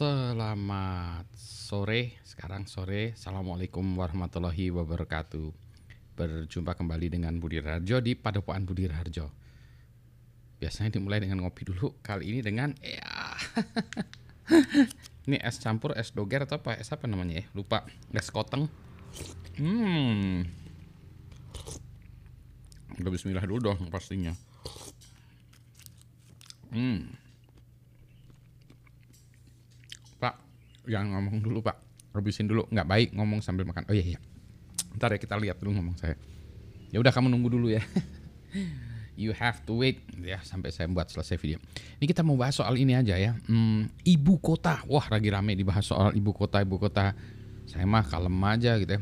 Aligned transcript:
Selamat 0.00 1.28
sore, 1.36 2.16
sekarang 2.24 2.64
sore. 2.64 3.12
Assalamualaikum 3.12 3.84
warahmatullahi 4.00 4.72
wabarakatuh. 4.72 5.52
Berjumpa 6.16 6.72
kembali 6.72 7.12
dengan 7.12 7.36
Budi 7.36 7.60
Raharjo 7.60 8.00
di 8.00 8.16
Padepokan 8.16 8.64
Budi 8.64 8.88
Raharjo. 8.88 9.28
Biasanya 10.56 10.96
dimulai 10.96 11.20
dengan 11.20 11.44
ngopi 11.44 11.68
dulu, 11.68 12.00
kali 12.00 12.32
ini 12.32 12.40
dengan 12.40 12.72
ya. 12.80 13.36
ini 15.28 15.36
es 15.36 15.60
campur, 15.60 15.92
es 15.92 16.16
doger 16.16 16.48
atau 16.48 16.64
apa? 16.64 16.80
Es 16.80 16.88
apa 16.96 17.04
namanya 17.04 17.44
ya? 17.44 17.44
Lupa. 17.52 17.84
Es 18.16 18.32
koteng. 18.32 18.72
Hmm. 19.60 20.48
Bismillah 23.04 23.44
dulu 23.44 23.68
dong 23.68 23.92
pastinya. 23.92 24.32
Hmm. 26.72 27.19
Pak, 30.20 30.34
jangan 30.84 31.16
ngomong 31.16 31.40
dulu 31.40 31.64
Pak. 31.64 31.76
Habisin 32.12 32.46
dulu, 32.50 32.68
nggak 32.68 32.86
baik 32.86 33.08
ngomong 33.16 33.40
sambil 33.40 33.64
makan. 33.64 33.88
Oh 33.88 33.94
iya 33.96 34.16
iya. 34.16 34.20
Ntar 35.00 35.16
ya 35.16 35.18
kita 35.18 35.40
lihat 35.40 35.56
dulu 35.56 35.80
ngomong 35.80 35.96
saya. 35.96 36.20
Ya 36.92 37.00
udah 37.00 37.08
kamu 37.08 37.32
nunggu 37.32 37.48
dulu 37.48 37.72
ya. 37.72 37.80
you 39.20 39.36
have 39.36 39.60
to 39.68 39.76
wait 39.76 40.00
ya 40.20 40.40
sampai 40.42 40.74
saya 40.74 40.90
buat 40.90 41.06
selesai 41.08 41.36
video. 41.36 41.58
Ini 42.00 42.08
kita 42.08 42.24
mau 42.24 42.34
bahas 42.40 42.56
soal 42.56 42.76
ini 42.80 42.96
aja 42.96 43.14
ya. 43.20 43.36
Hmm, 43.46 43.92
ibu 44.02 44.40
kota. 44.42 44.82
Wah, 44.90 45.06
lagi 45.12 45.28
rame 45.28 45.52
dibahas 45.54 45.86
soal 45.86 46.16
ibu 46.16 46.32
kota, 46.32 46.60
ibu 46.64 46.80
kota. 46.80 47.12
Saya 47.68 47.86
mah 47.86 48.02
kalem 48.02 48.34
aja 48.42 48.74
gitu 48.80 48.98
ya. 48.98 49.00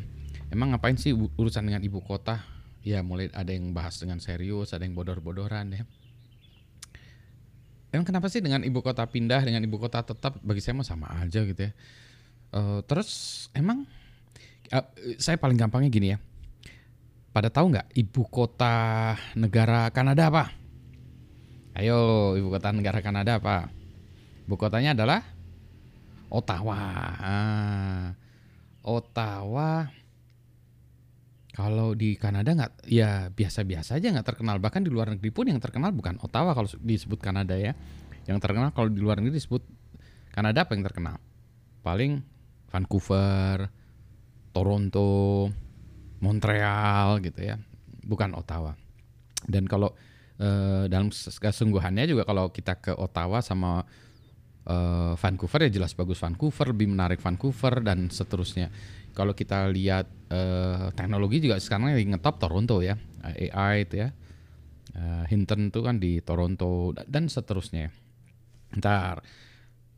Emang 0.48 0.72
ngapain 0.72 0.96
sih 0.96 1.12
urusan 1.14 1.64
dengan 1.64 1.80
ibu 1.84 2.00
kota? 2.04 2.42
Ya 2.84 3.04
mulai 3.04 3.28
ada 3.32 3.52
yang 3.52 3.72
bahas 3.76 4.00
dengan 4.00 4.18
serius, 4.18 4.72
ada 4.72 4.84
yang 4.84 4.96
bodor-bodoran 4.96 5.72
ya. 5.72 5.84
Emang 7.88 8.04
kenapa 8.04 8.28
sih 8.28 8.44
dengan 8.44 8.60
ibu 8.60 8.84
kota 8.84 9.04
pindah 9.08 9.40
dengan 9.40 9.64
ibu 9.64 9.80
kota 9.80 10.04
tetap 10.04 10.36
bagi 10.44 10.60
saya 10.60 10.76
mah 10.76 10.86
sama 10.86 11.08
aja 11.24 11.40
gitu 11.40 11.56
ya. 11.56 11.72
Uh, 12.52 12.80
terus 12.84 13.46
emang 13.56 13.88
uh, 14.72 14.86
saya 15.16 15.40
paling 15.40 15.56
gampangnya 15.56 15.88
gini 15.88 16.08
ya. 16.12 16.18
Pada 17.32 17.48
tahu 17.48 17.72
nggak 17.72 17.88
ibu 17.96 18.22
kota 18.28 19.16
negara 19.32 19.88
Kanada 19.88 20.28
apa? 20.28 20.52
Ayo 21.78 22.34
ibu 22.36 22.52
kota 22.52 22.74
negara 22.76 23.00
Kanada 23.00 23.40
apa? 23.40 23.72
Ibu 24.48 24.56
kotanya 24.56 24.96
adalah 24.96 25.20
Ottawa. 26.28 26.76
Ah, 27.20 28.06
Ottawa 28.84 29.88
kalau 31.58 31.90
di 31.98 32.14
Kanada 32.14 32.54
nggak, 32.54 32.86
ya 32.86 33.34
biasa-biasa 33.34 33.98
aja 33.98 34.14
nggak 34.14 34.22
terkenal. 34.22 34.62
Bahkan 34.62 34.86
di 34.86 34.94
luar 34.94 35.10
negeri 35.10 35.34
pun 35.34 35.50
yang 35.50 35.58
terkenal 35.58 35.90
bukan 35.90 36.14
Ottawa 36.22 36.54
kalau 36.54 36.70
disebut 36.78 37.18
Kanada 37.18 37.58
ya. 37.58 37.74
Yang 38.30 38.38
terkenal 38.46 38.70
kalau 38.70 38.86
di 38.86 39.02
luar 39.02 39.18
negeri 39.18 39.42
disebut 39.42 39.66
Kanada 40.30 40.62
apa 40.62 40.78
yang 40.78 40.86
terkenal? 40.86 41.18
Paling 41.82 42.22
Vancouver, 42.70 43.74
Toronto, 44.54 45.50
Montreal 46.22 47.18
gitu 47.26 47.42
ya. 47.42 47.58
Bukan 48.06 48.38
Ottawa. 48.38 48.78
Dan 49.42 49.66
kalau 49.66 49.98
eh, 50.38 50.86
dalam 50.86 51.10
kesungguhannya 51.10 52.06
juga 52.06 52.22
kalau 52.22 52.54
kita 52.54 52.78
ke 52.78 52.94
Ottawa 52.94 53.42
sama 53.42 53.82
eh, 54.68 55.12
Vancouver 55.16 55.60
ya 55.66 55.70
jelas 55.80 55.96
bagus 55.96 56.20
Vancouver, 56.20 56.76
lebih 56.76 56.92
menarik 56.92 57.20
Vancouver 57.24 57.80
dan 57.80 58.12
seterusnya. 58.12 58.68
Kalau 59.16 59.34
kita 59.34 59.66
lihat 59.66 60.06
uh, 60.30 60.94
teknologi 60.94 61.42
juga 61.42 61.58
sekarang 61.58 61.90
lagi 61.90 62.06
ngetop 62.06 62.38
Toronto 62.38 62.78
ya 62.78 62.94
AI 63.26 63.82
itu 63.82 63.98
ya. 63.98 64.14
Uh, 64.94 65.26
Hinton 65.26 65.74
itu 65.74 65.80
kan 65.82 65.98
di 65.98 66.22
Toronto 66.22 66.94
dan 66.94 67.26
seterusnya. 67.26 67.90
Ntar 68.78 69.26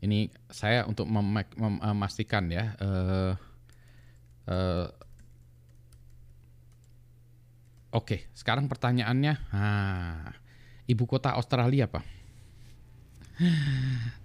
ini 0.01 0.33
saya 0.49 0.89
untuk 0.89 1.05
memastikan 1.05 2.49
ya 2.49 2.73
uh, 2.81 3.33
uh, 4.49 4.87
oke 7.93 8.33
sekarang 8.33 8.65
pertanyaannya 8.65 9.33
ah, 9.53 10.33
ibu 10.89 11.05
kota 11.05 11.37
Australia 11.37 11.85
apa 11.85 12.01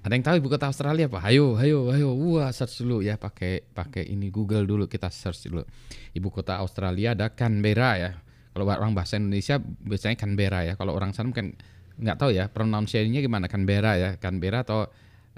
ada 0.05 0.13
yang 0.13 0.25
tahu 0.25 0.37
ibu 0.39 0.49
kota 0.53 0.69
Australia 0.69 1.09
apa? 1.09 1.19
Hayo, 1.25 1.57
hayo, 1.57 1.89
hayo. 1.91 2.13
Wah, 2.15 2.53
search 2.53 2.85
dulu 2.85 3.01
ya 3.01 3.17
pakai 3.17 3.65
pakai 3.65 4.07
ini 4.07 4.29
Google 4.29 4.69
dulu 4.69 4.85
kita 4.87 5.09
search 5.09 5.49
dulu. 5.49 5.65
Ibu 6.13 6.29
kota 6.29 6.61
Australia 6.61 7.17
ada 7.17 7.33
Canberra 7.33 7.91
ya. 7.97 8.11
Kalau 8.53 8.65
orang 8.69 8.93
bahasa 8.97 9.21
Indonesia 9.21 9.61
biasanya 9.61 10.17
Canberra 10.17 10.65
ya. 10.65 10.75
Kalau 10.77 10.93
orang 10.97 11.13
sana 11.17 11.33
mungkin 11.33 11.57
nggak 11.97 12.17
tahu 12.21 12.31
ya 12.37 12.49
pronunciasinya 12.53 13.21
gimana 13.25 13.49
Canberra 13.49 13.93
ya. 13.97 14.11
Canberra 14.21 14.63
atau 14.63 14.87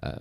uh, 0.03 0.21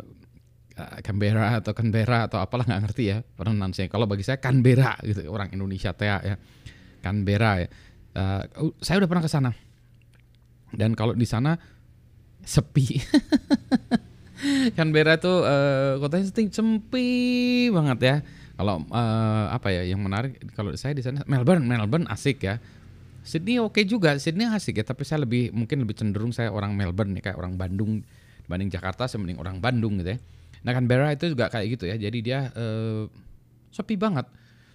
Canberra 1.01 1.57
atau 1.57 1.73
Canberra 1.73 2.29
atau 2.29 2.37
apalah 2.37 2.65
nggak 2.65 2.81
ngerti 2.89 3.03
ya 3.09 3.17
pronunciasinya. 3.21 3.89
Kalau 3.89 4.05
bagi 4.05 4.23
saya 4.25 4.37
Canberra 4.37 4.97
gitu 5.01 5.27
orang 5.29 5.49
Indonesia 5.53 5.93
teh 5.93 6.07
ya. 6.07 6.35
Canberra 7.01 7.51
ya. 7.65 7.67
Uh, 8.17 8.73
saya 8.81 9.01
udah 9.01 9.09
pernah 9.09 9.25
ke 9.25 9.31
sana. 9.31 9.51
Dan 10.73 10.93
kalau 10.99 11.15
di 11.15 11.23
sana 11.23 11.55
sepi. 12.47 13.03
Canberra 14.79 15.19
tuh 15.19 15.43
uh, 15.43 15.99
kotanya 15.99 16.31
sepi 16.31 17.09
banget 17.75 17.99
ya. 17.99 18.15
Kalau 18.57 18.81
uh, 18.89 19.45
apa 19.53 19.69
ya 19.69 19.85
yang 19.85 20.01
menarik 20.01 20.39
kalau 20.55 20.73
saya 20.73 20.95
di 20.95 21.03
sana 21.03 21.21
Melbourne, 21.27 21.67
Melbourne 21.67 22.07
asik 22.07 22.47
ya. 22.47 22.57
Sydney 23.27 23.59
oke 23.59 23.75
okay 23.75 23.83
juga, 23.83 24.15
Sydney 24.15 24.47
asik 24.47 24.79
ya, 24.79 24.85
tapi 24.87 25.03
saya 25.03 25.27
lebih 25.27 25.51
mungkin 25.51 25.83
lebih 25.83 25.99
cenderung 25.99 26.31
saya 26.31 26.47
orang 26.47 26.71
Melbourne 26.71 27.11
nih 27.11 27.27
kayak 27.27 27.37
orang 27.37 27.59
Bandung 27.59 27.99
dibanding 28.47 28.71
Jakarta 28.71 29.03
saya 29.03 29.19
mending 29.19 29.43
orang 29.43 29.59
Bandung 29.59 29.99
gitu 29.99 30.15
ya. 30.15 30.19
Nah 30.63 30.71
Canberra 30.71 31.11
itu 31.11 31.27
juga 31.35 31.51
kayak 31.51 31.75
gitu 31.75 31.85
ya. 31.91 31.99
Jadi 31.99 32.17
dia 32.23 32.49
uh, 32.55 33.03
sepi 33.75 33.99
banget. 33.99 34.25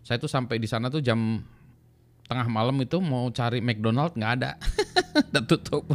Saya 0.05 0.21
tuh 0.21 0.29
sampai 0.29 0.61
di 0.61 0.69
sana 0.69 0.93
tuh 0.93 1.01
jam 1.01 1.41
tengah 2.29 2.47
malam 2.47 2.77
itu 2.85 3.01
mau 3.01 3.33
cari 3.33 3.65
McDonald 3.65 4.15
nggak 4.15 4.33
ada, 4.37 4.51
udah 5.33 5.43
tutup. 5.49 5.89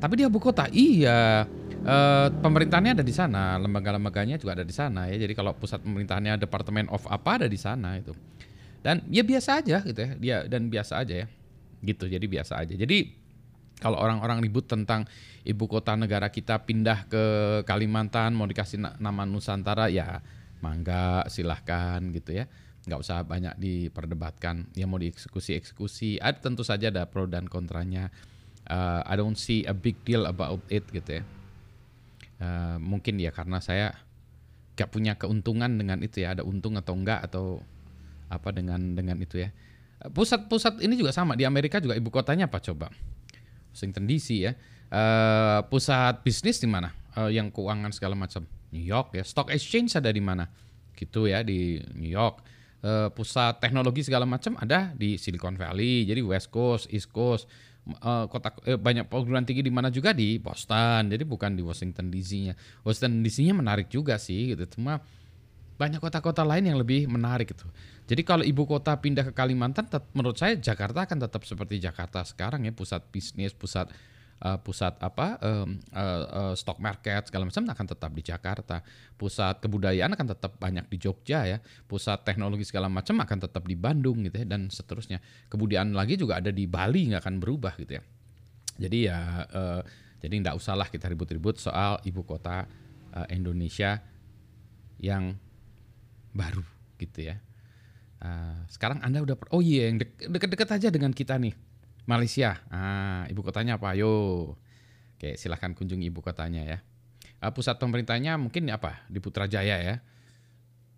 Tapi 0.00 0.12
dia 0.16 0.26
ibu 0.32 0.40
kota, 0.40 0.64
iya. 0.72 1.44
E, 1.84 1.96
pemerintahnya 2.40 2.96
ada 2.96 3.04
di 3.04 3.12
sana, 3.12 3.60
lembaga-lembaganya 3.60 4.40
juga 4.40 4.56
ada 4.56 4.64
di 4.64 4.72
sana 4.72 5.12
ya. 5.12 5.20
Jadi 5.20 5.36
kalau 5.36 5.52
pusat 5.52 5.84
pemerintahnya 5.84 6.40
Departemen 6.40 6.88
of 6.88 7.04
apa 7.06 7.44
ada 7.44 7.46
di 7.46 7.60
sana 7.60 8.00
itu. 8.00 8.16
Dan 8.80 9.04
ya 9.12 9.20
biasa 9.20 9.60
aja 9.60 9.84
gitu 9.84 10.00
ya. 10.00 10.10
Dia 10.16 10.36
dan 10.48 10.72
biasa 10.72 11.04
aja 11.04 11.24
ya. 11.24 11.26
Gitu. 11.84 12.08
Jadi 12.08 12.24
biasa 12.24 12.64
aja. 12.64 12.72
Jadi 12.72 13.12
kalau 13.80 13.96
orang-orang 14.00 14.44
ribut 14.44 14.68
tentang 14.68 15.08
ibu 15.44 15.64
kota 15.68 15.96
negara 15.96 16.28
kita 16.28 16.64
pindah 16.64 17.08
ke 17.08 17.24
Kalimantan 17.64 18.36
mau 18.36 18.44
dikasih 18.44 19.00
nama 19.00 19.24
Nusantara 19.24 19.88
ya 19.88 20.20
mangga 20.60 21.24
silahkan 21.32 22.04
gitu 22.12 22.36
ya 22.36 22.44
nggak 22.84 23.00
usah 23.00 23.24
banyak 23.24 23.56
diperdebatkan 23.60 24.72
ya 24.76 24.84
mau 24.84 25.00
dieksekusi 25.00 25.56
eksekusi 25.56 26.10
ada 26.20 26.36
tentu 26.40 26.64
saja 26.64 26.88
ada 26.88 27.08
pro 27.08 27.28
dan 27.28 27.48
kontranya 27.48 28.12
uh, 28.70 29.02
I 29.02 29.18
don't 29.18 29.36
see 29.36 29.66
a 29.66 29.74
big 29.74 29.98
deal 30.06 30.24
about 30.24 30.62
it 30.70 30.86
gitu 30.94 31.20
ya. 31.20 31.22
Uh, 32.40 32.78
mungkin 32.80 33.20
ya 33.20 33.34
karena 33.34 33.60
saya 33.60 33.98
gak 34.78 34.94
punya 34.94 35.18
keuntungan 35.18 35.76
dengan 35.76 36.00
itu 36.00 36.24
ya, 36.24 36.32
ada 36.32 36.46
untung 36.46 36.78
atau 36.78 36.96
enggak 36.96 37.20
atau 37.26 37.60
apa 38.30 38.54
dengan 38.54 38.94
dengan 38.94 39.18
itu 39.18 39.42
ya. 39.42 39.50
Pusat-pusat 40.00 40.80
ini 40.80 40.96
juga 40.96 41.12
sama 41.12 41.36
di 41.36 41.44
Amerika 41.44 41.76
juga 41.76 41.92
ibu 41.98 42.08
kotanya 42.08 42.48
apa 42.48 42.62
coba? 42.62 42.88
Washington 43.74 44.08
DC 44.08 44.28
ya. 44.40 44.56
Uh, 44.88 45.60
pusat 45.68 46.24
bisnis 46.24 46.56
di 46.56 46.70
mana? 46.70 46.96
Uh, 47.12 47.28
yang 47.28 47.52
keuangan 47.52 47.92
segala 47.92 48.16
macam. 48.16 48.46
New 48.70 48.86
York 48.86 49.18
ya. 49.18 49.26
Stock 49.26 49.50
exchange 49.50 49.98
ada 49.98 50.08
di 50.14 50.22
mana? 50.22 50.46
Gitu 50.94 51.26
ya 51.26 51.42
di 51.42 51.82
New 51.92 52.08
York. 52.08 52.40
Uh, 52.80 53.12
pusat 53.12 53.60
teknologi 53.60 54.00
segala 54.00 54.24
macam 54.24 54.56
ada 54.56 54.94
di 54.96 55.20
Silicon 55.20 55.58
Valley. 55.58 56.08
Jadi 56.08 56.24
West 56.24 56.48
Coast, 56.48 56.88
East 56.88 57.12
Coast 57.12 57.44
uh, 57.98 58.30
kota 58.30 58.54
eh, 58.66 58.78
banyak 58.78 59.10
perguruan 59.10 59.42
tinggi 59.42 59.66
di 59.66 59.72
mana 59.72 59.90
juga 59.90 60.14
di 60.14 60.38
Boston. 60.38 61.10
Jadi 61.10 61.24
bukan 61.26 61.58
di 61.58 61.62
Washington 61.66 62.08
DC-nya. 62.08 62.54
Washington 62.86 63.22
DC-nya 63.26 63.54
menarik 63.54 63.90
juga 63.90 64.16
sih 64.16 64.54
gitu. 64.54 64.78
Cuma 64.78 65.02
banyak 65.80 65.96
kota-kota 65.96 66.44
lain 66.44 66.68
yang 66.68 66.76
lebih 66.76 67.08
menarik 67.08 67.56
gitu. 67.56 67.64
Jadi 68.04 68.22
kalau 68.26 68.44
ibu 68.44 68.68
kota 68.68 68.92
pindah 69.00 69.30
ke 69.30 69.32
Kalimantan, 69.32 69.88
menurut 70.12 70.36
saya 70.36 70.58
Jakarta 70.58 71.08
akan 71.08 71.18
tetap 71.24 71.42
seperti 71.48 71.80
Jakarta 71.80 72.20
sekarang 72.26 72.68
ya, 72.68 72.72
pusat 72.74 73.00
bisnis, 73.08 73.56
pusat 73.56 73.88
uh, 74.40 74.58
pusat 74.60 74.96
apa 75.00 75.36
uh, 75.40 75.66
uh, 75.94 76.54
stock 76.56 76.80
market 76.80 77.28
segala 77.28 77.46
macam 77.46 77.62
akan 77.68 77.86
tetap 77.86 78.10
di 78.16 78.22
Jakarta. 78.24 78.76
Pusat 79.16 79.60
kebudayaan 79.64 80.12
akan 80.16 80.26
tetap 80.32 80.56
banyak 80.56 80.88
di 80.88 80.96
Jogja 80.96 81.44
ya. 81.46 81.58
Pusat 81.86 82.24
teknologi 82.24 82.64
segala 82.64 82.88
macam 82.88 83.20
akan 83.20 83.38
tetap 83.38 83.64
di 83.68 83.76
Bandung 83.76 84.24
gitu 84.24 84.40
ya 84.40 84.46
dan 84.48 84.72
seterusnya. 84.72 85.20
Kebudayaan 85.52 85.92
lagi 85.92 86.16
juga 86.16 86.40
ada 86.40 86.50
di 86.50 86.64
Bali 86.64 87.12
nggak 87.12 87.22
akan 87.22 87.36
berubah 87.38 87.76
gitu 87.76 88.00
ya. 88.00 88.02
Jadi 88.80 88.98
ya 89.06 89.44
uh, 89.44 89.80
jadi 90.20 90.34
nggak 90.40 90.56
usahlah 90.56 90.88
kita 90.88 91.08
ribut-ribut 91.08 91.60
soal 91.60 92.00
ibu 92.04 92.24
kota 92.24 92.64
uh, 93.12 93.26
Indonesia 93.28 94.00
yang 95.00 95.36
baru 96.32 96.64
gitu 96.96 97.28
ya. 97.28 97.36
Uh, 98.20 98.68
sekarang 98.68 99.00
Anda 99.00 99.24
udah 99.24 99.32
oh 99.52 99.64
iya 99.64 99.88
yang 99.88 99.96
deket-deket 100.04 100.68
aja 100.76 100.88
dengan 100.92 101.08
kita 101.16 101.40
nih 101.40 101.56
Malaysia. 102.08 102.60
Ah, 102.72 103.24
ibu 103.28 103.40
kotanya 103.44 103.76
apa? 103.76 103.96
Ayo. 103.96 104.54
Oke, 105.20 105.36
silahkan 105.36 105.76
kunjungi 105.76 106.08
ibu 106.08 106.24
kotanya 106.24 106.64
ya. 106.64 106.78
Uh, 107.40 107.52
pusat 107.52 107.80
pemerintahnya 107.80 108.36
mungkin 108.36 108.68
apa 108.72 109.04
di 109.08 109.20
Putrajaya 109.20 109.76
ya. 109.80 109.96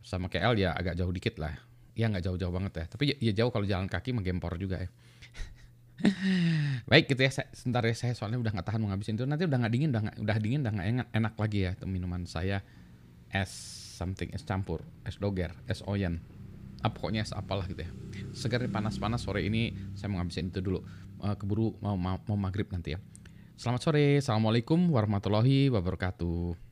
Sama 0.03 0.27
KL 0.27 0.59
ya 0.59 0.75
agak 0.75 0.99
jauh 0.99 1.11
dikit 1.11 1.39
lah. 1.39 1.55
Ya 1.95 2.11
nggak 2.11 2.27
jauh-jauh 2.27 2.51
banget 2.55 2.73
ya. 2.83 2.85
Tapi 2.91 3.05
ya, 3.15 3.17
ya 3.19 3.33
jauh 3.43 3.51
kalau 3.55 3.67
jalan 3.67 3.87
kaki 3.87 4.15
menggempor 4.15 4.59
juga 4.59 4.83
ya. 4.83 4.91
Baik 6.91 7.15
gitu 7.15 7.23
ya, 7.23 7.31
saya, 7.31 7.47
sebentar 7.55 7.83
ya 7.87 7.95
saya 7.95 8.15
soalnya 8.19 8.43
udah 8.43 8.53
nggak 8.59 8.67
tahan 8.67 8.81
mau 8.83 8.91
ngabisin 8.91 9.15
itu. 9.15 9.27
Nanti 9.27 9.47
udah 9.47 9.59
nggak 9.63 9.73
dingin, 9.75 9.89
udah 9.95 10.03
gak, 10.11 10.17
udah 10.19 10.37
dingin, 10.43 10.61
udah 10.67 10.73
nggak 10.75 10.89
enak, 10.91 11.09
enak 11.15 11.35
lagi 11.39 11.59
ya 11.63 11.73
minuman 11.87 12.27
saya 12.27 12.63
es 13.33 13.51
something 13.97 14.29
es 14.37 14.45
campur, 14.45 14.85
es 15.09 15.17
doger, 15.19 15.57
es 15.67 15.81
oyen. 15.89 16.21
Ah, 16.83 16.91
pokoknya 16.91 17.23
apalah 17.31 17.65
gitu 17.71 17.87
ya. 17.87 17.91
Segar 18.35 18.63
panas-panas 18.67 19.23
sore 19.23 19.47
ini 19.47 19.71
saya 19.95 20.11
mau 20.11 20.19
ngabisin 20.19 20.51
itu 20.51 20.59
dulu. 20.59 20.83
Uh, 21.23 21.39
keburu 21.39 21.79
mau, 21.79 21.95
mau 21.95 22.19
mau 22.27 22.35
maghrib 22.35 22.67
nanti 22.75 22.99
ya. 22.99 22.99
Selamat 23.55 23.87
sore, 23.87 24.19
assalamualaikum 24.19 24.91
warahmatullahi 24.91 25.71
wabarakatuh. 25.71 26.72